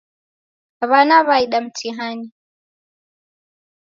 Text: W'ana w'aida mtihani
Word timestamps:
W'ana 0.89 1.17
w'aida 1.27 1.57
mtihani 1.65 2.27